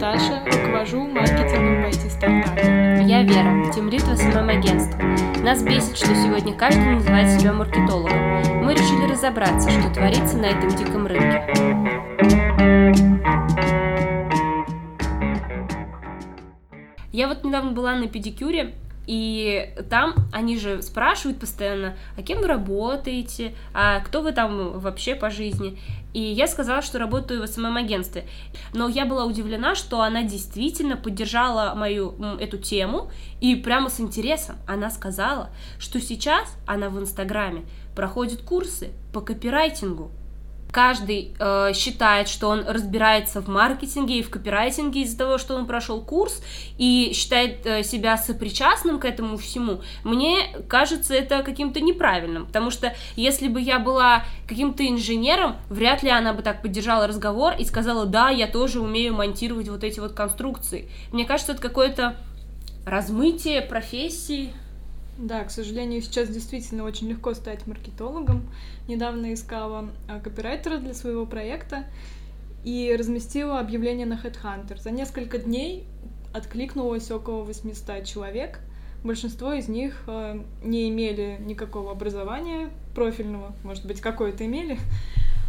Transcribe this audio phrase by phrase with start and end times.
[0.00, 3.04] Наташа, руковожу маркетингом в IT-стартапе.
[3.06, 5.04] Я Вера, тимлид в СММ-агентстве.
[5.44, 8.64] Нас бесит, что сегодня каждый называет себя маркетологом.
[8.64, 11.44] Мы решили разобраться, что творится на этом диком рынке.
[17.12, 18.72] Я вот недавно была на педикюре,
[19.10, 25.16] и там они же спрашивают постоянно, а кем вы работаете, а кто вы там вообще
[25.16, 25.80] по жизни.
[26.14, 28.24] И я сказала, что работаю в СММ-агентстве.
[28.72, 34.58] Но я была удивлена, что она действительно поддержала мою эту тему, и прямо с интересом
[34.64, 35.50] она сказала,
[35.80, 37.62] что сейчас она в Инстаграме
[37.96, 40.12] проходит курсы по копирайтингу.
[40.72, 45.66] Каждый э, считает, что он разбирается в маркетинге и в копирайтинге из-за того, что он
[45.66, 46.42] прошел курс
[46.78, 49.80] и считает э, себя сопричастным к этому всему.
[50.04, 56.10] Мне кажется это каким-то неправильным, потому что если бы я была каким-то инженером, вряд ли
[56.10, 60.12] она бы так поддержала разговор и сказала, да, я тоже умею монтировать вот эти вот
[60.12, 60.88] конструкции.
[61.12, 62.16] Мне кажется, это какое-то
[62.86, 64.52] размытие профессии.
[65.20, 68.48] Да, к сожалению, сейчас действительно очень легко стать маркетологом.
[68.88, 71.84] Недавно искала а, копирайтера для своего проекта
[72.64, 74.80] и разместила объявление на Headhunter.
[74.80, 75.84] За несколько дней
[76.32, 78.60] откликнулось около 800 человек.
[79.04, 84.78] Большинство из них а, не имели никакого образования профильного, может быть, какое-то имели.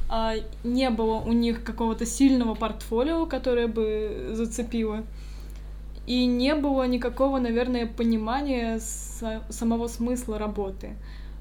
[0.10, 0.34] А,
[0.66, 5.06] не было у них какого-то сильного портфолио, которое бы зацепило.
[6.08, 10.96] И не было никакого, наверное, понимания самого смысла работы.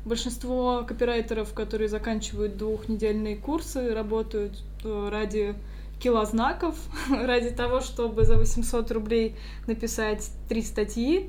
[0.04, 5.54] Большинство копирайтеров, которые заканчивают двухнедельные курсы, работают э, ради
[5.98, 6.76] килознаков,
[7.10, 9.36] ради того, чтобы за 800 рублей
[9.66, 11.28] написать три статьи.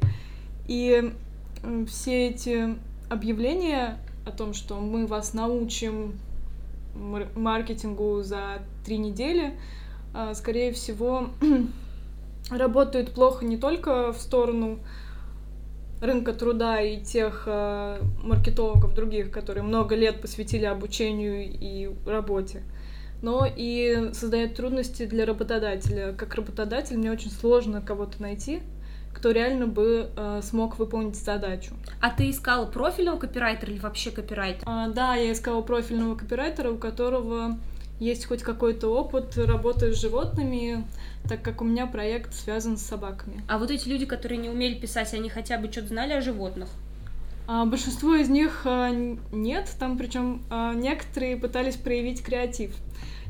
[0.67, 1.13] И
[1.87, 2.75] все эти
[3.09, 6.13] объявления о том, что мы вас научим
[7.35, 9.57] маркетингу за три недели,
[10.13, 11.29] э, скорее всего,
[12.51, 14.79] работают плохо не только в сторону
[16.01, 22.63] рынка труда и тех э, маркетологов других, которые много лет посвятили обучению и работе,
[23.21, 26.13] но и создает трудности для работодателя.
[26.13, 28.61] Как работодатель мне очень сложно кого-то найти,
[29.13, 31.75] кто реально бы э, смог выполнить задачу.
[32.01, 34.63] А ты искала профильного копирайтера или вообще копирайтера?
[34.65, 37.59] А, да, я искала профильного копирайтера, у которого
[37.99, 40.87] есть хоть какой-то опыт работы с животными,
[41.27, 43.43] так как у меня проект связан с собаками.
[43.47, 46.69] А вот эти люди, которые не умели писать, они хотя бы что-то знали о животных?
[47.47, 52.73] А, большинство из них а, нет, там причем а, некоторые пытались проявить креатив.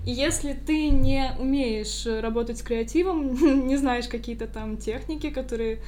[0.06, 3.34] И если ты не умеешь работать с креативом,
[3.68, 5.80] не знаешь какие-то там техники, которые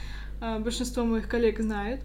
[0.41, 2.01] а, большинство моих коллег знают,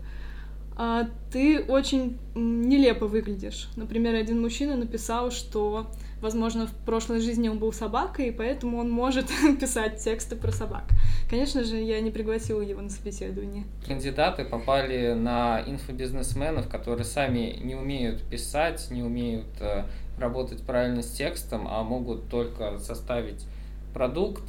[0.76, 3.68] а, ты очень нелепо выглядишь.
[3.76, 5.90] Например, один мужчина написал, что
[6.20, 9.26] возможно, в прошлой жизни он был собакой, и поэтому он может
[9.60, 10.84] писать тексты про собак.
[11.30, 13.64] Конечно же, я не пригласила его на собеседование.
[13.86, 19.84] Кандидаты попали на инфобизнесменов, которые сами не умеют писать, не умеют э,
[20.18, 23.44] работать правильно с текстом, а могут только составить
[23.92, 24.44] продукт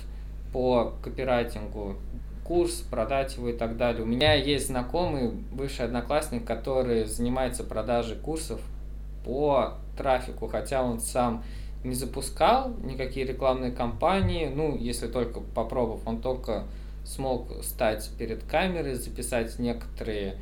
[0.51, 1.95] по копирайтингу,
[2.43, 4.03] курс, продать его и так далее.
[4.03, 8.59] У меня есть знакомый, бывший одноклассник, который занимается продажей курсов
[9.23, 11.43] по трафику, хотя он сам
[11.83, 16.65] не запускал никакие рекламные кампании, ну, если только попробовав, он только
[17.05, 20.35] смог стать перед камерой, записать некоторые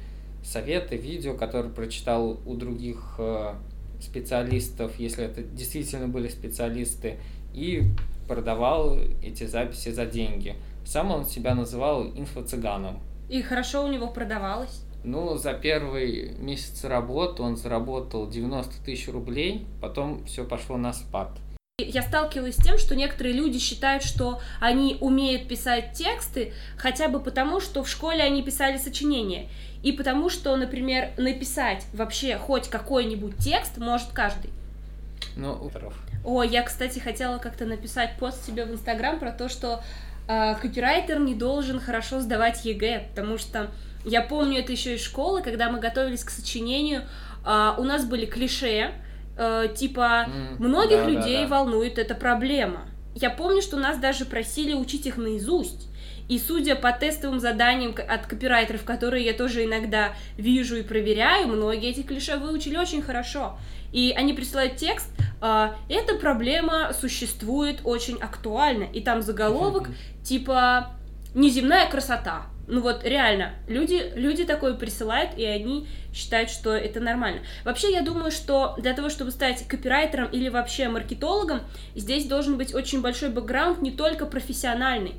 [0.43, 3.53] советы, видео, которые прочитал у других э,
[4.01, 7.17] специалистов, если это действительно были специалисты,
[7.53, 7.83] и
[8.27, 10.55] продавал эти записи за деньги.
[10.85, 12.99] Сам он себя называл инфо-цыганом.
[13.29, 14.83] И хорошо у него продавалось?
[15.07, 21.29] Ну, за первый месяц работы он заработал 90 тысяч рублей, потом все пошло на спад.
[21.79, 27.21] Я сталкивалась с тем, что некоторые люди считают, что они умеют писать тексты хотя бы
[27.21, 29.47] потому, что в школе они писали сочинения.
[29.81, 34.49] И потому что, например, написать вообще хоть какой-нибудь текст может каждый.
[35.37, 35.71] Ну,
[36.25, 39.81] О, я, кстати, хотела как-то написать пост себе в Инстаграм про то, что
[40.27, 43.71] копирайтер не должен хорошо сдавать ЕГЭ, потому что
[44.05, 47.03] я помню это еще из школы, когда мы готовились к сочинению,
[47.45, 48.91] э, у нас были клише,
[49.37, 50.27] э, типа
[50.59, 51.55] многих да, людей да, да.
[51.55, 52.87] волнует эта проблема.
[53.15, 55.89] Я помню, что нас даже просили учить их наизусть.
[56.27, 61.89] И судя по тестовым заданиям от копирайтеров, которые я тоже иногда вижу и проверяю, многие
[61.89, 63.57] эти клише выучили очень хорошо.
[63.93, 65.09] И они присылают текст,
[65.41, 68.83] э, эта проблема существует очень актуально.
[68.83, 69.89] И там заголовок
[70.23, 70.91] типа
[71.33, 72.47] «Неземная красота».
[72.67, 77.39] Ну вот реально, люди, люди такое присылают, и они считают, что это нормально.
[77.63, 81.61] Вообще, я думаю, что для того, чтобы стать копирайтером или вообще маркетологом,
[81.95, 85.15] здесь должен быть очень большой бэкграунд, не только профессиональный.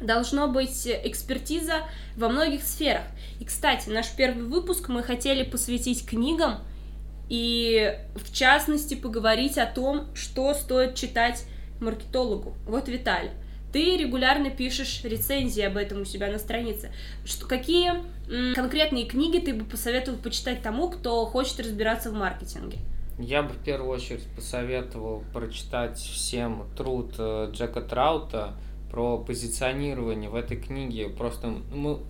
[0.00, 1.82] Должно быть экспертиза
[2.16, 3.04] во многих сферах.
[3.40, 6.58] И, кстати, наш первый выпуск мы хотели посвятить книгам
[7.28, 11.44] и, в частности, поговорить о том, что стоит читать
[11.80, 12.54] маркетологу.
[12.66, 13.30] Вот, Виталий,
[13.72, 16.92] ты регулярно пишешь рецензии об этом у себя на странице.
[17.24, 17.92] Что, какие
[18.54, 22.78] конкретные книги ты бы посоветовал почитать тому, кто хочет разбираться в маркетинге?
[23.18, 28.54] Я бы в первую очередь посоветовал прочитать всем труд э, Джека Траута
[28.90, 30.30] про позиционирование.
[30.30, 31.54] В этой книге просто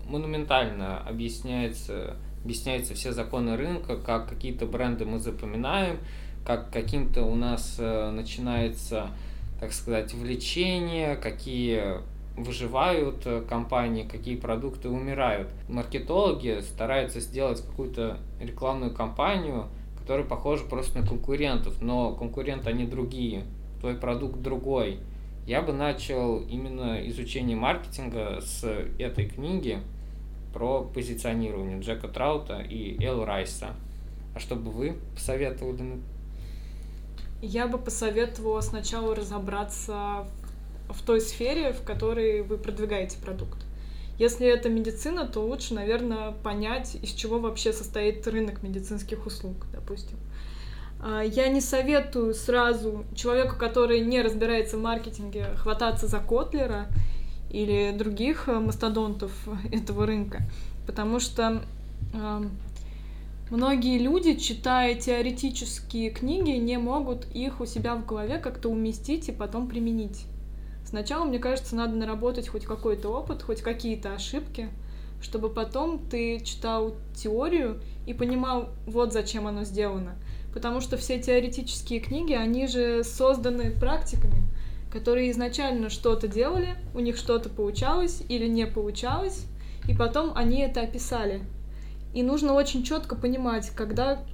[0.07, 5.99] монументально объясняется, объясняются все законы рынка, как какие-то бренды мы запоминаем,
[6.45, 9.09] как каким-то у нас э, начинается,
[9.59, 12.01] так сказать, влечение, какие
[12.37, 15.49] выживают э, компании, какие продукты умирают.
[15.69, 19.67] Маркетологи стараются сделать какую-то рекламную кампанию,
[19.99, 23.45] которые похожи просто на конкурентов, но конкуренты они другие,
[23.81, 25.01] твой продукт другой.
[25.47, 28.65] Я бы начал именно изучение маркетинга с
[28.99, 29.79] этой книги
[30.53, 33.77] про позиционирование Джека Траута и Эл Райса.
[34.35, 36.01] А что бы вы посоветовали?
[37.41, 40.27] Я бы посоветовала сначала разобраться
[40.89, 43.59] в той сфере, в которой вы продвигаете продукт.
[44.19, 50.17] Если это медицина, то лучше, наверное, понять, из чего вообще состоит рынок медицинских услуг, допустим.
[51.03, 56.87] Я не советую сразу человеку, который не разбирается в маркетинге, хвататься за Котлера
[57.51, 59.33] или других э, мастодонтов
[59.73, 60.43] этого рынка,
[60.87, 61.63] потому что
[63.51, 69.33] многие люди, читая теоретические книги, не могут их у себя в голове как-то уместить и
[69.33, 70.25] потом применить.
[70.85, 74.69] Сначала, мне кажется, надо наработать хоть какой-то опыт, хоть какие-то ошибки,
[75.21, 80.15] чтобы потом ты читал теорию и понимал, вот зачем оно сделано.
[80.57, 84.43] Потому что все теоретические книги, они же созданы практиками,
[84.91, 89.45] которые изначально что-то делали, у них что-то получалось или не получалось,
[89.87, 91.43] и потом они это описали.
[92.15, 94.25] И нужно очень четко понимать, когда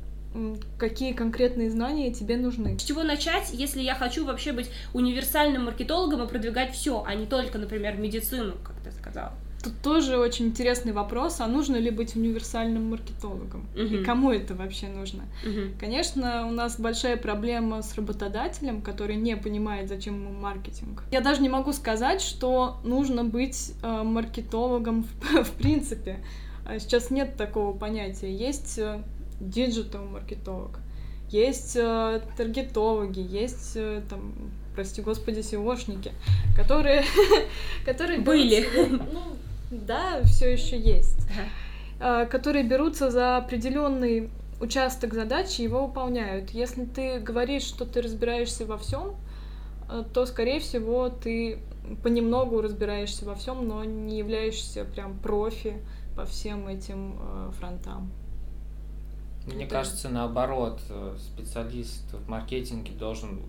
[0.78, 2.78] какие конкретные знания тебе нужны.
[2.78, 7.26] С чего начать, если я хочу вообще быть универсальным маркетологом и продвигать все, а не
[7.26, 9.32] только, например, медицину, как ты сказала?
[9.62, 13.66] Тут тоже очень интересный вопрос, а нужно ли быть универсальным маркетологом?
[13.74, 14.00] Uh-huh.
[14.00, 15.24] И кому это вообще нужно?
[15.44, 15.72] Uh-huh.
[15.78, 21.04] Конечно, у нас большая проблема с работодателем, который не понимает, зачем ему маркетинг.
[21.12, 26.18] Я даже не могу сказать, что нужно быть э, маркетологом в, в принципе.
[26.64, 28.34] А сейчас нет такого понятия.
[28.34, 29.02] Есть э,
[29.40, 30.78] диджитал-маркетолог,
[31.28, 34.32] есть э, таргетологи, есть э, там,
[34.74, 36.12] прости господи, SEOшники,
[36.56, 37.04] которые,
[37.84, 38.66] которые были.
[38.90, 39.36] ну,
[39.72, 41.26] да, все еще есть,
[41.98, 44.30] э, которые берутся за определенный
[44.60, 46.50] участок задачи и его выполняют.
[46.50, 49.16] Если ты говоришь, что ты разбираешься во всем,
[49.88, 51.58] э, то, скорее всего, ты
[52.02, 55.74] понемногу разбираешься во всем, но не являешься прям профи
[56.16, 58.12] по всем этим э, фронтам.
[59.46, 59.78] Мне да.
[59.78, 63.40] кажется, наоборот, э, специалист в маркетинге должен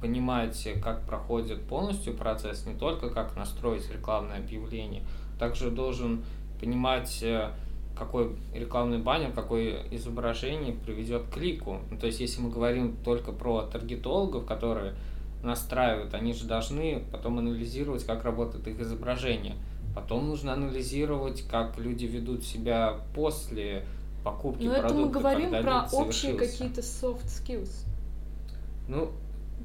[0.00, 5.02] понимать, как проходит полностью процесс, не только как настроить рекламное объявление,
[5.38, 6.24] также должен
[6.60, 7.50] понимать, э,
[7.96, 11.78] какой рекламный баннер, какое изображение приведет к клику.
[11.90, 14.94] Ну, то есть, если мы говорим только про таргетологов, которые
[15.42, 19.56] настраивают, они же должны потом анализировать, как работает их изображение.
[19.94, 23.86] Потом нужно анализировать, как люди ведут себя после
[24.24, 24.94] покупки Но продукта.
[24.94, 27.86] Но это мы говорим про общие какие-то soft skills.
[28.88, 29.10] Ну,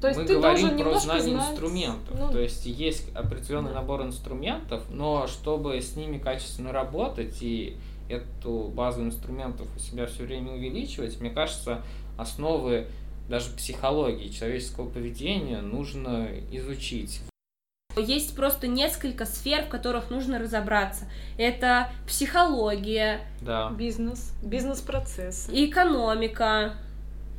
[0.02, 1.50] то есть мы ты говорим про знание знать...
[1.52, 2.18] инструментов.
[2.18, 2.32] Ну...
[2.32, 3.76] То есть есть определенный да.
[3.76, 7.76] набор инструментов, но чтобы с ними качественно работать и
[8.08, 11.82] эту базу инструментов у себя все время увеличивать, мне кажется,
[12.18, 12.88] основы
[13.28, 17.20] даже психологии человеческого поведения нужно изучить.
[17.96, 21.08] Есть просто несколько сфер, в которых нужно разобраться.
[21.38, 23.70] Это психология, да.
[23.70, 26.74] бизнес, бизнес-процесс, экономика.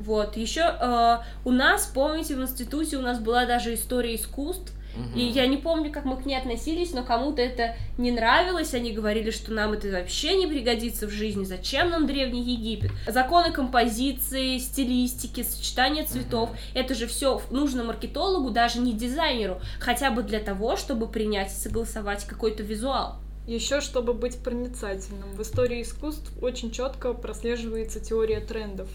[0.04, 5.18] Вот, еще э, у нас, помните, в институте у нас была даже история искусств, Угу.
[5.18, 8.74] И я не помню, как мы к ней относились, но кому-то это не нравилось.
[8.74, 11.46] Они говорили, что нам это вообще не пригодится в жизни.
[11.46, 12.92] Зачем нам Древний Египет?
[13.08, 16.50] Законы композиции, стилистики, сочетания цветов.
[16.50, 16.58] Угу.
[16.76, 19.60] Это же все нужно маркетологу, даже не дизайнеру.
[19.80, 23.16] Хотя бы для того, чтобы принять и согласовать какой-то визуал.
[23.46, 25.34] Еще чтобы быть проницательным.
[25.34, 28.88] В истории искусств очень четко прослеживается теория трендов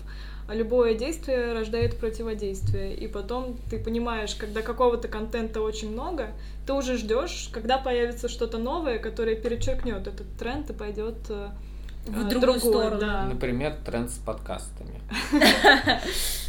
[0.55, 2.95] любое действие рождает противодействие.
[2.95, 6.33] И потом ты понимаешь, когда какого-то контента очень много,
[6.67, 11.49] ты уже ждешь, когда появится что-то новое, которое перечеркнет этот тренд и пойдет э,
[12.07, 13.00] в а, другую сторону.
[13.00, 13.25] Да.
[13.25, 15.00] Например, тренд с подкастами.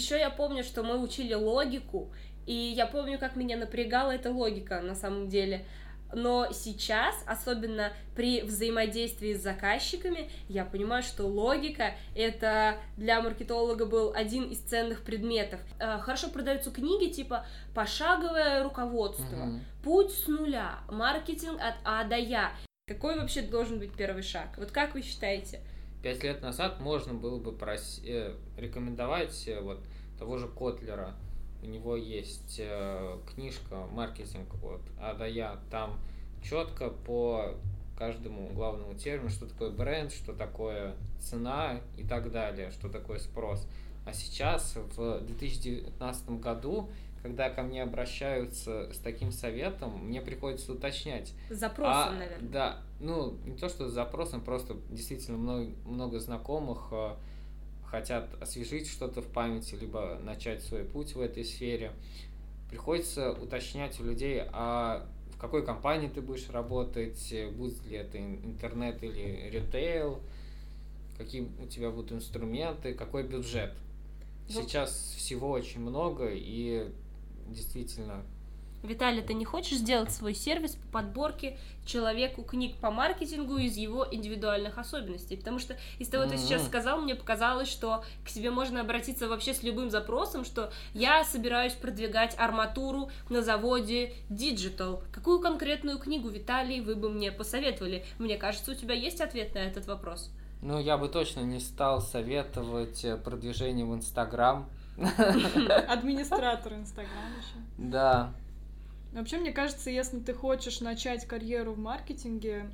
[0.00, 2.12] еще я помню, что мы учили логику,
[2.46, 5.66] и я помню, как меня напрягала эта логика на самом деле.
[6.12, 14.12] Но сейчас, особенно при взаимодействии с заказчиками, я понимаю, что логика это для маркетолога был
[14.12, 15.60] один из ценных предметов.
[15.78, 19.60] Э, хорошо продаются книги типа «Пошаговое руководство», угу.
[19.84, 22.50] «Путь с нуля», «Маркетинг от А до Я».
[22.88, 24.48] Какой вообще должен быть первый шаг?
[24.56, 25.60] Вот как вы считаете?
[26.02, 28.00] Пять лет назад можно было бы прос...
[28.04, 29.78] э, рекомендовать э, вот
[30.18, 31.14] того же Котлера–
[31.62, 35.58] у него есть э, книжка «Маркетинг от А до Я».
[35.70, 35.98] Там
[36.42, 37.54] четко по
[37.98, 43.66] каждому главному термину, что такое бренд, что такое цена и так далее, что такое спрос.
[44.06, 46.88] А сейчас, в 2019 году,
[47.22, 51.34] когда ко мне обращаются с таким советом, мне приходится уточнять.
[51.50, 52.48] Запросом, а, наверное.
[52.50, 57.14] Да, ну, не то, что с запросом, просто действительно много, много знакомых э,
[57.86, 61.92] хотят освежить что-то в памяти, либо начать свой путь в этой сфере,
[62.70, 69.02] приходится уточнять у людей, а в какой компании ты будешь работать, будет ли это интернет
[69.02, 70.20] или ритейл,
[71.18, 73.72] какие у тебя будут инструменты, какой бюджет.
[74.48, 76.90] Сейчас всего очень много, и
[77.50, 78.24] действительно
[78.82, 84.06] Виталий, ты не хочешь сделать свой сервис по подборке человеку книг по маркетингу из его
[84.10, 85.36] индивидуальных особенностей?
[85.36, 89.28] Потому что из того, что ты сейчас сказал, мне показалось, что к себе можно обратиться
[89.28, 95.02] вообще с любым запросом, что я собираюсь продвигать арматуру на заводе Digital.
[95.12, 98.04] Какую конкретную книгу, Виталий, вы бы мне посоветовали?
[98.18, 100.30] Мне кажется, у тебя есть ответ на этот вопрос.
[100.62, 104.68] Ну, я бы точно не стал советовать э, продвижение в Инстаграм.
[105.88, 107.64] Администратор Инстаграм еще.
[107.78, 108.32] Да,
[109.12, 112.70] Вообще, мне кажется, если ты хочешь начать карьеру в маркетинге,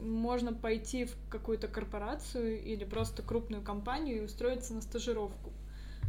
[0.00, 5.52] можно пойти в какую-то корпорацию или просто крупную компанию и устроиться на стажировку.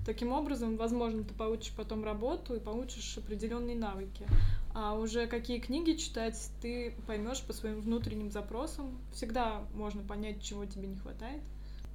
[0.05, 4.25] Таким образом, возможно, ты получишь потом работу и получишь определенные навыки.
[4.73, 8.97] А уже какие книги читать, ты поймешь по своим внутренним запросам.
[9.11, 11.41] Всегда можно понять, чего тебе не хватает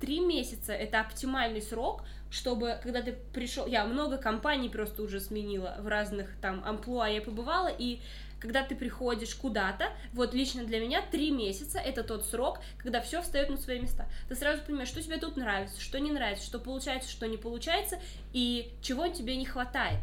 [0.03, 5.77] три месяца это оптимальный срок, чтобы, когда ты пришел, я много компаний просто уже сменила
[5.79, 8.01] в разных там амплуа я побывала, и
[8.41, 13.23] когда ты приходишь куда-то, вот лично для меня три месяца это тот срок, когда все
[13.23, 14.09] встает на свои места.
[14.29, 18.01] Ты сразу понимаешь, что тебе тут нравится, что не нравится, что получается, что не получается,
[18.33, 20.01] и чего тебе не хватает.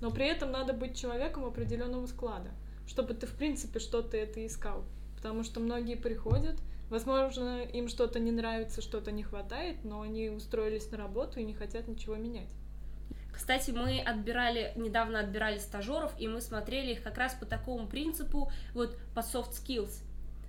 [0.00, 2.50] Но при этом надо быть человеком определенного склада,
[2.86, 4.84] чтобы ты, в принципе, что-то это искал.
[5.16, 6.60] Потому что многие приходят,
[6.92, 11.54] Возможно, им что-то не нравится, что-то не хватает, но они устроились на работу и не
[11.54, 12.50] хотят ничего менять.
[13.32, 18.52] Кстати, мы отбирали, недавно отбирали стажеров, и мы смотрели их как раз по такому принципу,
[18.74, 20.02] вот по soft skills,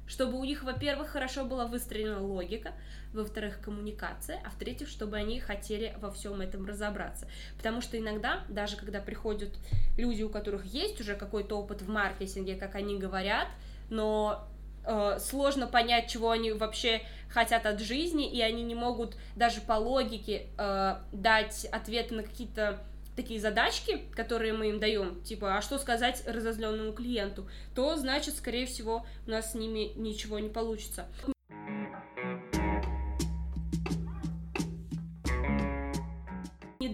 [0.05, 2.73] чтобы у них, во-первых, хорошо была выстроена логика,
[3.13, 7.25] во-вторых, коммуникация, а в-третьих, чтобы они хотели во всем этом разобраться.
[7.55, 9.51] Потому что иногда, даже когда приходят
[9.95, 13.47] люди, у которых есть уже какой-то опыт в маркетинге, как они говорят,
[13.89, 14.45] но
[14.85, 19.73] э, сложно понять, чего они вообще хотят от жизни, и они не могут даже по
[19.73, 22.79] логике э, дать ответы на какие-то
[23.15, 28.65] такие задачки, которые мы им даем, типа, а что сказать разозленному клиенту, то значит, скорее
[28.65, 31.05] всего, у нас с ними ничего не получится.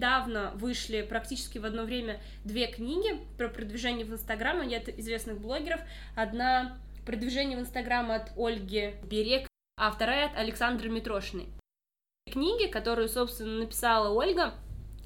[0.00, 5.80] недавно вышли практически в одно время две книги про продвижение в Инстаграме от известных блогеров.
[6.16, 11.48] Одна продвижение в Инстаграм от Ольги Берег, а вторая от Александры Митрошиной.
[12.30, 14.54] Книги, которую, собственно, написала Ольга,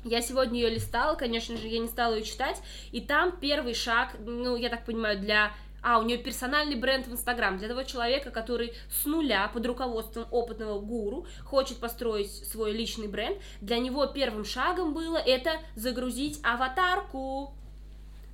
[0.05, 2.61] я сегодня ее листала, конечно же, я не стала ее читать,
[2.93, 5.53] и там первый шаг, ну, я так понимаю, для
[5.85, 10.27] а, у нее персональный бренд в Инстаграм для того человека, который с нуля под руководством
[10.31, 13.39] опытного гуру хочет построить свой личный бренд.
[13.61, 17.55] Для него первым шагом было это загрузить аватарку,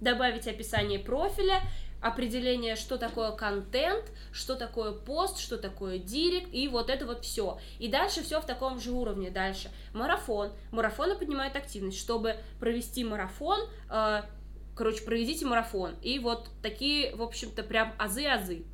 [0.00, 1.60] добавить описание профиля,
[2.00, 7.58] определение, что такое контент, что такое пост, что такое директ, и вот это вот все.
[7.78, 9.30] И дальше все в таком же уровне.
[9.30, 10.52] Дальше марафон.
[10.70, 11.98] Марафоны поднимают активность.
[11.98, 14.22] Чтобы провести марафон, э,
[14.74, 15.94] короче, проведите марафон.
[16.02, 18.64] И вот такие, в общем-то, прям азы-азы.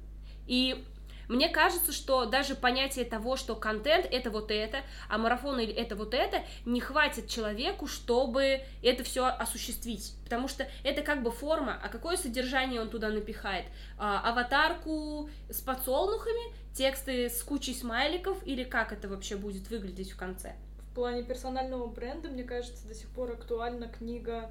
[0.47, 0.85] И
[1.29, 4.79] мне кажется, что даже понятие того, что контент это вот это,
[5.09, 10.15] а марафон или это вот это, не хватит человеку, чтобы это все осуществить.
[10.25, 13.67] Потому что это как бы форма, а какое содержание он туда напихает?
[13.99, 20.17] А, аватарку с подсолнухами, тексты с кучей смайликов, или как это вообще будет выглядеть в
[20.17, 20.55] конце?
[20.91, 24.51] В плане персонального бренда, мне кажется, до сих пор актуальна книга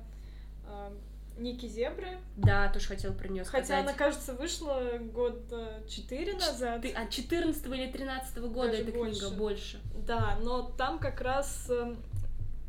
[0.67, 0.94] а,
[1.38, 2.18] Ники Зебры.
[2.38, 3.68] Да, тоже хотела про нее сказать.
[3.68, 5.54] Хотя она, кажется, вышла год
[5.88, 6.82] четыре назад.
[6.82, 9.20] Ты, а 14 или 13 года Даже эта больше.
[9.20, 9.82] книга больше.
[10.06, 11.98] Да, но там как раз эм,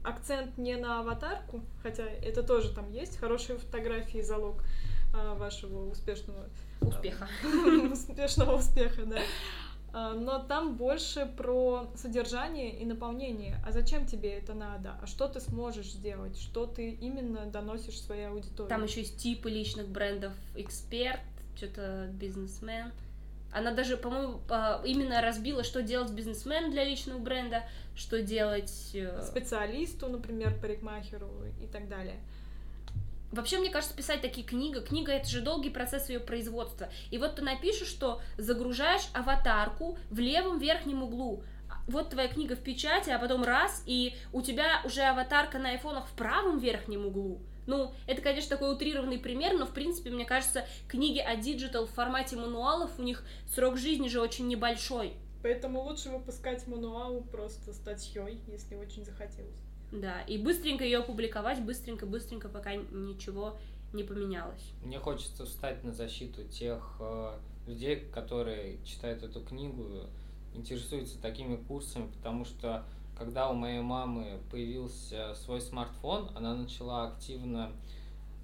[0.03, 4.63] акцент не на аватарку, хотя это тоже там есть, хорошие фотографии залог
[5.13, 6.49] а, вашего успешного
[6.81, 7.29] успеха.
[7.93, 9.21] Успешного успеха, да.
[9.99, 13.59] А, но там больше про содержание и наполнение.
[13.67, 14.95] А зачем тебе это надо?
[15.01, 16.39] А что ты сможешь сделать?
[16.39, 18.69] Что ты именно доносишь своей аудитории?
[18.69, 20.35] Там еще есть типы личных брендов.
[20.55, 21.21] Эксперт,
[21.57, 22.93] что-то бизнесмен.
[23.51, 27.63] Она даже, по-моему, а, именно разбила, что делать бизнесмен для личного бренда,
[27.95, 28.91] что делать...
[28.93, 31.31] Э, Специалисту, например, парикмахеру
[31.63, 32.21] и так далее.
[33.33, 36.89] Вообще, мне кажется, писать такие книги, книга это же долгий процесс ее производства.
[37.11, 41.43] И вот ты напишешь, что загружаешь аватарку в левом верхнем углу.
[41.89, 46.07] Вот твоя книга в печати, а потом раз, и у тебя уже аватарка на айфонах
[46.07, 47.41] в правом верхнем углу.
[47.67, 51.91] Ну, это, конечно, такой утрированный пример, но, в принципе, мне кажется, книги о диджитал в
[51.91, 55.15] формате мануалов, у них срок жизни же очень небольшой.
[55.43, 59.66] Поэтому лучше выпускать мануал просто статьей, если очень захотелось.
[59.93, 63.57] Да, и быстренько ее опубликовать, быстренько-быстренько, пока ничего
[63.93, 64.73] не поменялось.
[64.83, 69.85] Мне хочется встать на защиту тех э, людей, которые читают эту книгу,
[70.55, 72.85] интересуются такими курсами, потому что
[73.17, 77.73] когда у моей мамы появился свой смартфон, она начала активно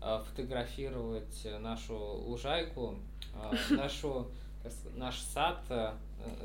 [0.01, 2.97] э, фотографировать нашу лужайку,
[3.35, 4.29] э, нашу,
[4.95, 5.93] наш сад э,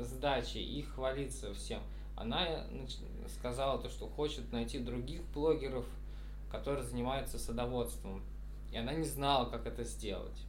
[0.00, 1.80] с дачей и хвалиться всем
[2.18, 2.66] она
[3.28, 5.86] сказала то, что хочет найти других блогеров,
[6.50, 8.22] которые занимаются садоводством.
[8.72, 10.44] И она не знала, как это сделать.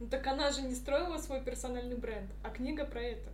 [0.00, 3.30] Ну так она же не строила свой персональный бренд, а книга про это.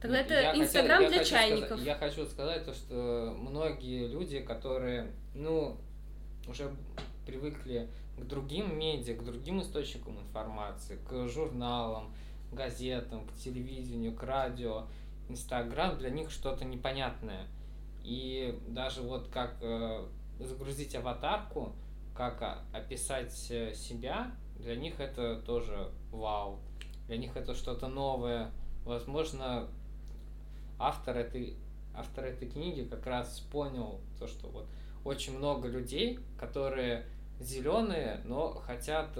[0.00, 1.66] Тогда ну, это Инстаграм для чайников.
[1.66, 5.76] Сказать, я хочу сказать то, что многие люди, которые, ну,
[6.48, 6.74] уже
[7.24, 7.88] привыкли
[8.18, 12.12] к другим медиа, к другим источникам информации, к журналам,
[12.50, 14.86] газетам, к телевидению, к радио,
[15.32, 17.46] Инстаграм для них что-то непонятное.
[18.04, 20.06] И даже вот как э,
[20.38, 21.72] загрузить аватарку,
[22.14, 26.60] как описать э, себя, для них это тоже вау.
[27.06, 28.50] Для них это что-то новое.
[28.84, 29.68] Возможно,
[30.78, 31.56] автор этой,
[31.94, 34.66] автор этой книги как раз понял то, что вот
[35.04, 37.06] очень много людей, которые
[37.40, 39.16] зеленые, но хотят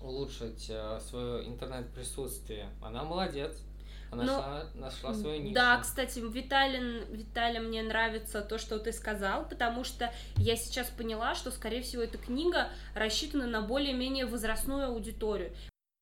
[0.00, 2.68] улучшить э, свое интернет-присутствие.
[2.80, 3.62] Она молодец.
[4.10, 5.54] Она ну, нашла, нашла свою нишу.
[5.54, 11.34] Да, кстати, Виталин, Виталий, мне нравится то, что ты сказал, потому что я сейчас поняла,
[11.34, 15.52] что, скорее всего, эта книга рассчитана на более-менее возрастную аудиторию.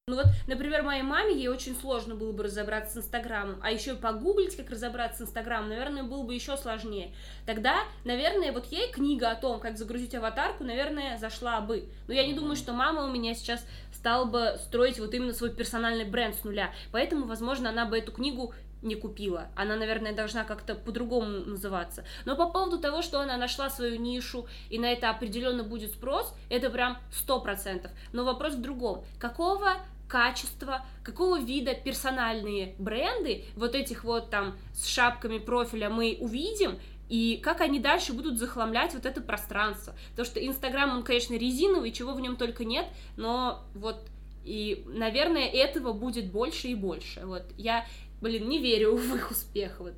[0.07, 3.93] Ну вот, например, моей маме, ей очень сложно было бы разобраться с Инстаграмом, а еще
[3.93, 7.15] и погуглить, как разобраться с Инстаграмом, наверное, было бы еще сложнее.
[7.47, 11.89] Тогда, наверное, вот ей книга о том, как загрузить аватарку, наверное, зашла бы.
[12.07, 15.55] Но я не думаю, что мама у меня сейчас стала бы строить вот именно свой
[15.55, 16.71] персональный бренд с нуля.
[16.93, 19.47] Поэтому, возможно, она бы эту книгу не купила.
[19.57, 22.05] Она, наверное, должна как-то по-другому называться.
[22.27, 26.35] Но по поводу того, что она нашла свою нишу, и на это определенно будет спрос,
[26.51, 27.91] это прям сто процентов.
[28.13, 29.03] Но вопрос в другом.
[29.19, 29.77] Какого
[30.09, 37.39] качества, какого вида персональные бренды вот этих вот там с шапками профиля мы увидим, и
[37.43, 39.95] как они дальше будут захламлять вот это пространство.
[40.11, 42.87] Потому что Инстаграм, он, конечно, резиновый, чего в нем только нет,
[43.17, 44.09] но вот
[44.45, 47.25] и, наверное, этого будет больше и больше.
[47.25, 47.87] Вот я,
[48.21, 49.81] блин, не верю в их успех.
[49.81, 49.95] Вот.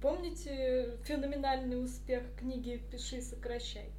[0.00, 3.90] Помните феноменальный успех книги «Пиши, сокращай»?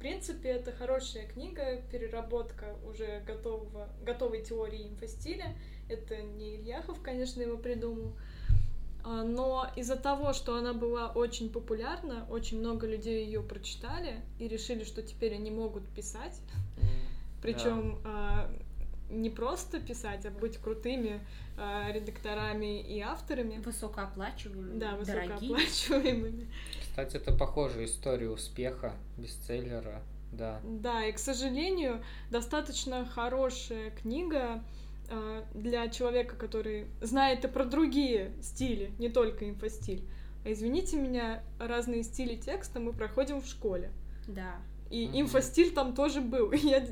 [0.00, 5.54] В принципе, это хорошая книга, переработка уже готового, готовой теории инфостиля.
[5.90, 8.14] Это не Ильяхов, конечно, его придумал.
[9.04, 14.48] А, но из-за того, что она была очень популярна, очень много людей ее прочитали и
[14.48, 16.40] решили, что теперь они могут писать.
[17.42, 18.48] Причем да
[19.10, 21.20] не просто писать, а быть крутыми
[21.56, 23.58] э, редакторами и авторами.
[23.58, 24.78] Высокооплачиваемыми.
[24.78, 26.48] Да, высокооплачиваемыми.
[26.80, 30.60] Кстати, это похожая история успеха бестселлера, да.
[30.64, 34.62] Да, и, к сожалению, достаточно хорошая книга
[35.08, 40.04] э, для человека, который знает и про другие стили, не только инфостиль.
[40.44, 43.90] А извините меня, разные стили текста мы проходим в школе.
[44.26, 44.56] Да.
[44.90, 45.20] И mm-hmm.
[45.20, 46.52] инфостиль там тоже был.
[46.52, 46.84] я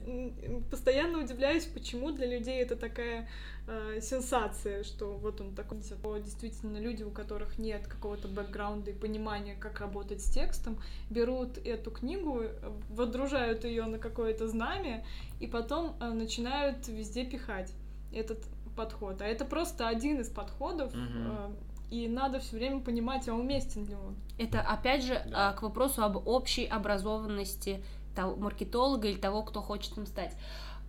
[0.71, 3.29] постоянно удивляюсь, почему для людей это такая
[3.67, 6.23] э, сенсация, что вот он такой.
[6.23, 10.79] Действительно, люди, у которых нет какого-то бэкграунда и понимания, как работать с текстом,
[11.11, 12.45] берут эту книгу,
[12.89, 15.05] водружают ее на какое-то знамя
[15.41, 17.73] и потом э, начинают везде пихать
[18.13, 18.39] этот
[18.77, 19.21] подход.
[19.23, 20.95] А это просто один из подходов.
[20.95, 21.51] Mm-hmm.
[21.51, 21.51] Э,
[21.91, 24.17] и надо все время понимать, а уместен ли он.
[24.39, 25.51] Это опять же да.
[25.51, 27.83] А, к вопросу об общей образованности
[28.15, 30.37] того, маркетолога или того, кто хочет им стать.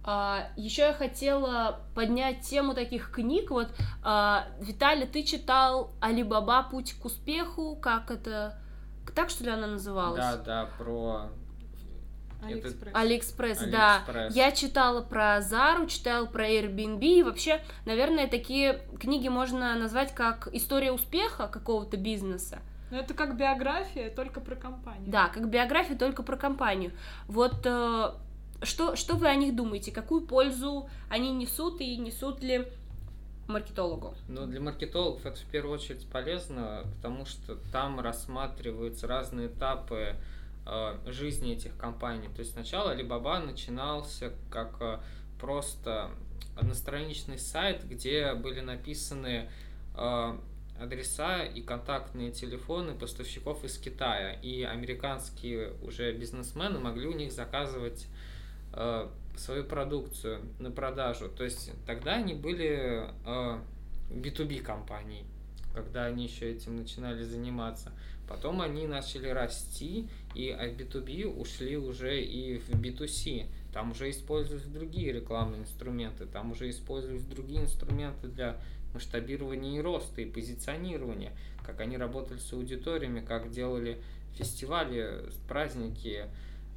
[0.03, 3.51] А, еще я хотела поднять тему таких книг.
[3.51, 3.69] Вот,
[4.03, 8.59] а, Виталий, ты читал Алибаба Путь к успеху, как это
[9.15, 10.19] Так что ли она называлась?
[10.19, 11.29] Да, да, про
[12.41, 12.95] Алиэкспресс.
[12.95, 13.95] Алиэкспресс, да.
[13.95, 14.35] Алиэкспресс.
[14.35, 20.47] Я читала про Зару, читала про Airbnb, и вообще, наверное, такие книги можно назвать как
[20.53, 22.59] история успеха какого-то бизнеса.
[22.91, 25.03] Но это как биография, только про компанию.
[25.07, 26.91] Да, как биография только про компанию.
[27.27, 28.11] Вот э,
[28.63, 29.91] что, что вы о них думаете?
[29.91, 32.67] Какую пользу они несут и несут ли
[33.47, 34.15] маркетологу?
[34.27, 40.15] Ну, для маркетологов это в первую очередь полезно, потому что там рассматриваются разные этапы
[41.05, 42.27] жизни этих компаний.
[42.35, 44.99] То есть сначала Alibaba начинался как э,
[45.39, 46.11] просто
[46.55, 49.49] одностраничный сайт, где были написаны
[49.95, 50.37] э,
[50.79, 54.33] адреса и контактные телефоны поставщиков из Китая.
[54.33, 58.07] И американские уже бизнесмены могли у них заказывать
[58.73, 61.29] э, свою продукцию на продажу.
[61.29, 63.59] То есть тогда они были э,
[64.09, 65.25] B2B компанией,
[65.73, 67.91] когда они еще этим начинали заниматься.
[68.29, 73.47] Потом они начали расти, и от B2B ушли уже и в B2C.
[73.73, 78.55] Там уже используются другие рекламные инструменты, там уже используются другие инструменты для
[78.93, 81.31] масштабирования и роста, и позиционирования,
[81.65, 83.99] как они работали с аудиториями, как делали
[84.35, 86.27] фестивали, праздники,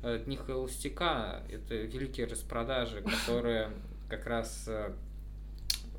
[0.03, 3.71] э, Дни холостяка, это великие распродажи, которые
[4.09, 4.93] как раз э,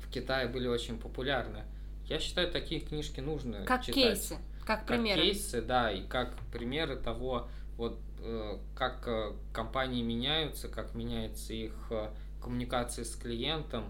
[0.00, 1.62] в Китае были очень популярны.
[2.06, 3.94] Я считаю, такие книжки нужно Как читать.
[3.94, 5.22] кейсы, как Как примеры.
[5.22, 11.72] кейсы, да, и как примеры того, вот э, как э, компании меняются, как меняется их
[11.90, 12.10] э,
[12.42, 13.84] коммуникация с клиентом,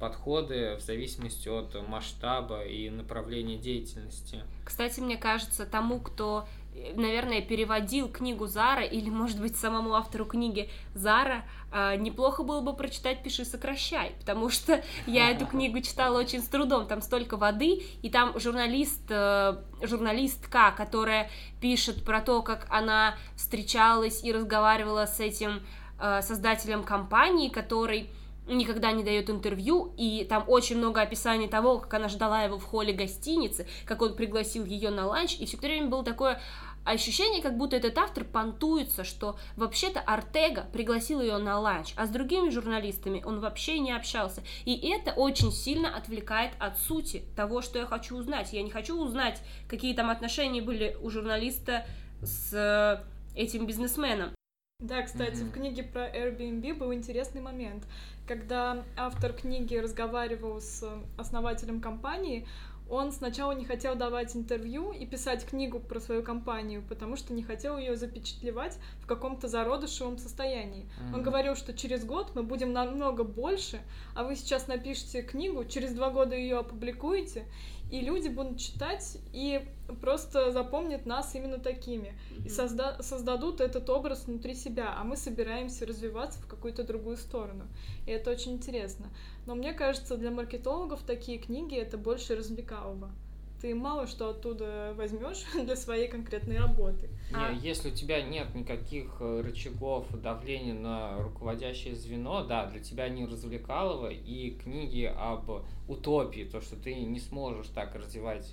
[0.00, 4.42] подходы в зависимости от масштаба и направления деятельности.
[4.64, 6.48] Кстати, мне кажется, тому, кто,
[6.94, 12.74] наверное, переводил книгу Зара, или, может быть, самому автору книги Зара, э, неплохо было бы
[12.74, 17.82] прочитать «Пиши, сокращай», потому что я эту книгу читала очень с трудом, там столько воды,
[18.02, 21.30] и там журналист, э, журналистка, которая
[21.60, 25.62] пишет про то, как она встречалась и разговаривала с этим
[25.98, 28.10] э, создателем компании, который
[28.46, 32.64] никогда не дает интервью, и там очень много описаний того, как она ждала его в
[32.64, 36.40] холле гостиницы, как он пригласил ее на ланч, и все время было такое
[36.84, 42.10] ощущение, как будто этот автор понтуется, что вообще-то Артега пригласил ее на ланч, а с
[42.10, 44.42] другими журналистами он вообще не общался.
[44.64, 48.52] И это очень сильно отвлекает от сути того, что я хочу узнать.
[48.52, 51.86] Я не хочу узнать, какие там отношения были у журналиста
[52.20, 54.30] с э, этим бизнесменом.
[54.80, 55.48] Да, кстати, Мгм.
[55.48, 57.84] в книге про Airbnb был интересный момент.
[58.26, 60.84] Когда автор книги разговаривал с
[61.16, 62.46] основателем компании,
[62.88, 67.42] он сначала не хотел давать интервью и писать книгу про свою компанию, потому что не
[67.42, 70.86] хотел ее запечатлевать в каком-то зародышевом состоянии.
[71.12, 71.22] Он Мгм.
[71.22, 73.80] говорил, что через год мы будем намного больше,
[74.14, 77.44] а вы сейчас напишите книгу, через два года ее опубликуете,
[77.92, 79.68] и люди будут читать и
[80.00, 82.14] просто запомнят нас именно такими.
[82.42, 87.64] И созда- создадут этот образ внутри себя, а мы собираемся развиваться в какую-то другую сторону.
[88.06, 89.06] И это очень интересно.
[89.44, 93.10] Но мне кажется, для маркетологов такие книги это больше развлекалово.
[93.62, 97.08] Ты мало что оттуда возьмешь для своей конкретной работы.
[97.30, 97.52] Не, А.
[97.52, 103.24] Если у тебя нет никаких э, рычагов давления на руководящее звено, да, для тебя не
[103.24, 105.48] развлекалово, и книги об
[105.86, 108.52] утопии, то, что ты не сможешь так развивать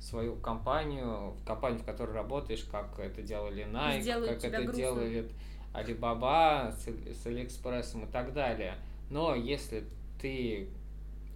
[0.00, 4.74] свою компанию, компанию, в которой работаешь, как это делали Nike, Сделают как это грустным.
[4.74, 5.30] делает
[5.72, 8.74] Alibaba с, с Алиэкспрессом и так далее.
[9.08, 9.84] Но если
[10.20, 10.68] ты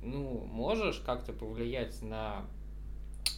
[0.02, 2.44] ну, можешь как-то повлиять на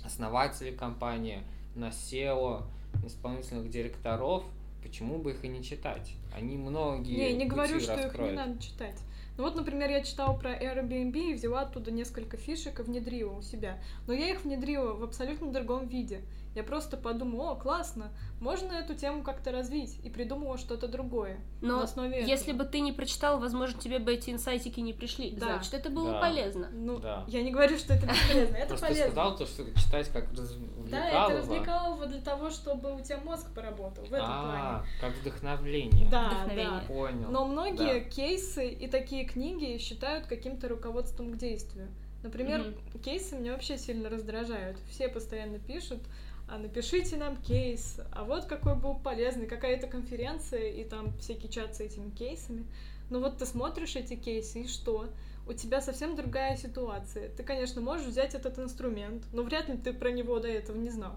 [0.05, 1.43] основателей компании,
[1.75, 2.65] на SEO,
[3.05, 4.45] исполнительных директоров,
[4.83, 6.15] почему бы их и не читать?
[6.35, 8.99] Они многие Не, не говорю, что их не надо читать.
[9.37, 13.43] Ну вот, например, я читала про Airbnb и взяла оттуда несколько фишек и внедрила у
[13.43, 13.79] себя.
[14.07, 16.21] Но я их внедрила в абсолютно другом виде.
[16.55, 21.41] Я просто подумала, о, классно, можно эту тему как-то развить, и придумала что-то другое.
[21.61, 22.63] Но на основе если этого.
[22.63, 25.33] бы ты не прочитал, возможно, тебе бы эти инсайтики не пришли.
[25.33, 25.47] Да.
[25.47, 26.21] Значит, это было Да.
[26.21, 26.69] полезно.
[26.73, 27.25] Ну, Да.
[27.27, 29.11] я не говорю, что это бесполезно, это Просто ты полезно.
[29.13, 31.27] сказал то, что читать как Да, развлекалово.
[31.33, 34.43] это развлекалово для того, чтобы у тебя мозг поработал в этом а,
[34.85, 34.89] плане.
[35.01, 36.09] как вдохновление.
[36.09, 36.71] Да, Вдохновение.
[36.71, 36.87] да.
[36.87, 37.31] Понял.
[37.31, 38.11] Но многие Да.
[38.11, 41.89] кейсы и такие книги считают каким-то руководством к действию.
[42.23, 44.79] Например, кейсы меня вообще сильно раздражают.
[44.89, 46.01] Все постоянно пишут,
[46.49, 51.77] а напишите нам кейс, а вот какой был полезный, какая-то конференция, и там всякие чат
[51.77, 52.67] с этими кейсами.
[53.11, 55.09] Ну вот ты смотришь эти кейсы, и что?
[55.47, 57.29] У тебя совсем другая ситуация.
[57.29, 60.89] Ты, конечно, можешь взять этот инструмент, но вряд ли ты про него до этого не
[60.91, 61.17] знал.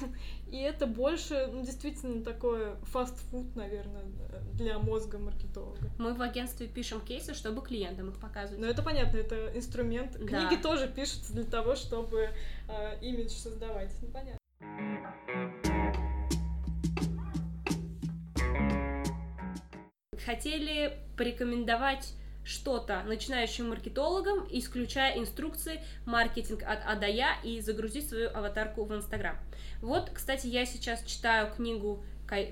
[0.50, 4.02] И это больше, ну, действительно, такое фастфуд, наверное,
[4.54, 5.78] для мозга маркетолога.
[5.98, 8.60] Мы в агентстве пишем кейсы, чтобы клиентам их показывать.
[8.60, 10.18] Ну, это понятно, это инструмент.
[10.18, 10.48] Да.
[10.48, 12.30] Книги тоже пишутся для того, чтобы
[12.68, 13.92] э, имидж создавать.
[14.02, 14.40] Ну, понятно.
[20.24, 22.14] Хотели порекомендовать
[22.50, 28.94] что-то начинающим маркетологам, исключая инструкции маркетинг от А до Я и загрузить свою аватарку в
[28.94, 29.36] Инстаграм.
[29.80, 32.02] Вот, кстати, я сейчас читаю книгу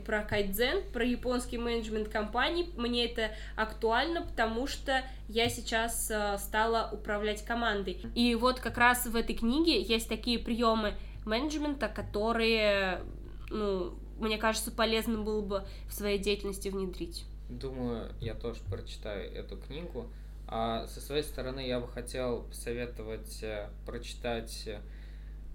[0.07, 2.71] про кайдзен, про японский менеджмент компаний.
[2.77, 8.01] Мне это актуально, потому что я сейчас э, стала управлять командой.
[8.15, 13.03] И вот как раз в этой книге есть такие приемы менеджмента, которые,
[13.51, 17.25] ну, мне кажется, полезно было бы в своей деятельности внедрить.
[17.49, 20.07] Думаю, я тоже прочитаю эту книгу.
[20.47, 24.81] А со своей стороны я бы хотел посоветовать э, прочитать э,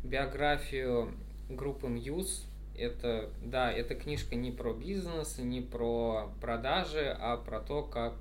[0.04, 1.14] биографию
[1.50, 2.46] группы Muse.
[2.76, 8.16] Это, да, эта книжка не про бизнес, не про продажи, а про то, как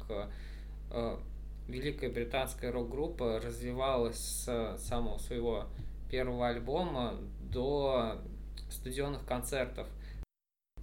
[0.90, 1.16] э,
[1.68, 5.66] великая британская рок-группа развивалась с самого своего
[6.10, 7.14] первого альбома
[7.50, 8.18] до
[8.70, 9.86] стадионных концертов–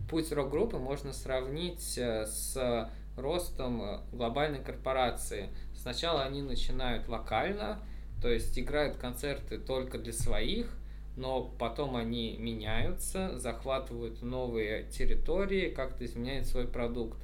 [0.09, 5.49] путь рок-группы можно сравнить э, с ростом э, глобальной корпорации.
[5.75, 7.79] Сначала они начинают локально,
[8.21, 10.75] то есть играют концерты только для своих,
[11.15, 17.17] но потом они меняются, захватывают новые территории, как-то изменяют свой продукт.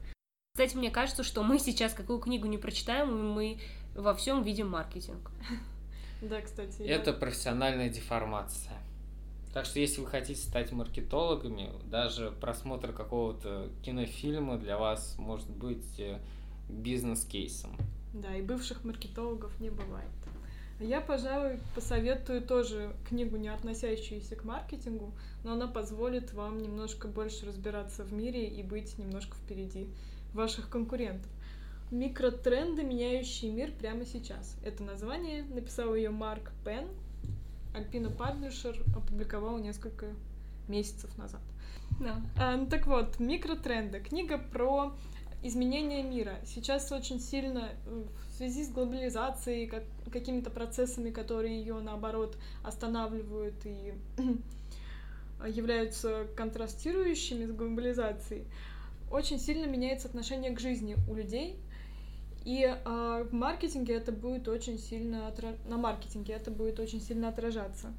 [0.53, 3.59] Кстати, мне кажется, что мы сейчас какую книгу не прочитаем, и мы
[3.95, 5.31] во всем видим маркетинг.
[6.21, 6.81] Да, кстати.
[6.81, 8.77] Это профессиональная деформация.
[9.55, 15.97] Так что если вы хотите стать маркетологами, даже просмотр какого-то кинофильма для вас может быть
[15.97, 16.19] э,
[16.67, 17.77] бизнес-кейсом.
[18.13, 20.09] Да, и бывших маркетологов не бывает.
[20.81, 25.13] Я, пожалуй, посоветую тоже книгу, не относящуюся к маркетингу,
[25.45, 29.87] но она позволит вам немножко больше разбираться в мире и быть немножко впереди
[30.33, 31.31] ваших конкурентов.
[31.91, 34.57] Микротренды, меняющие мир прямо сейчас.
[34.65, 36.89] Это название написал ее Марк Пен,
[37.75, 40.07] Альпина Паблишер опубликовал несколько
[40.67, 41.41] месяцев назад.
[41.99, 42.21] Да.
[42.37, 43.99] А, ну, так вот, микротренды.
[43.99, 44.93] Книга про
[45.43, 46.37] изменение мира.
[46.45, 53.55] Сейчас очень сильно э, в связи с глобализацией, как, какими-то процессами, которые ее наоборот останавливают
[53.65, 53.93] и
[55.47, 58.45] являются контрастирующими с глобализацией,
[59.11, 61.59] очень сильно меняется отношение к жизни у людей,
[62.45, 65.55] и э, в маркетинге это будет очень сильно отра...
[65.67, 67.91] на маркетинге это будет очень сильно отражаться.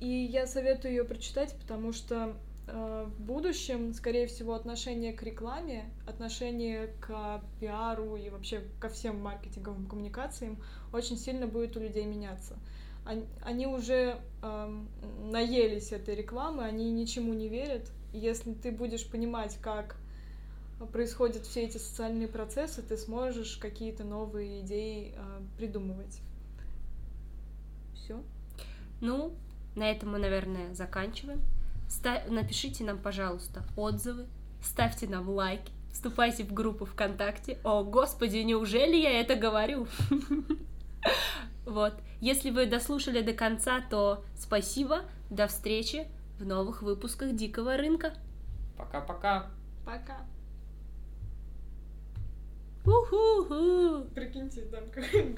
[0.00, 2.34] И я советую ее прочитать, потому что
[2.66, 9.22] э, в будущем, скорее всего, отношение к рекламе, отношение к пиару и вообще ко всем
[9.22, 10.58] маркетинговым коммуникациям
[10.92, 12.56] очень сильно будет у людей меняться.
[13.04, 14.82] Они, они уже э,
[15.30, 17.92] наелись этой рекламы, они ничему не верят.
[18.12, 19.96] Если ты будешь понимать, как
[20.86, 26.20] происходят все эти социальные процессы, ты сможешь какие-то новые идеи э, придумывать.
[27.94, 28.22] Все.
[29.00, 29.34] Ну,
[29.74, 31.42] на этом мы, наверное, заканчиваем.
[31.88, 34.26] Ста- напишите нам, пожалуйста, отзывы,
[34.62, 37.58] ставьте нам лайки, вступайте в группу ВКонтакте.
[37.64, 39.86] О, господи, неужели я это говорю?
[41.64, 41.92] Вот.
[42.20, 45.02] Если вы дослушали до конца, то спасибо.
[45.28, 48.14] До встречи в новых выпусках Дикого рынка.
[48.78, 49.50] Пока-пока.
[49.84, 50.16] Пока.
[50.16, 50.37] Уху-ху.
[54.14, 55.34] Прикиньте, там какой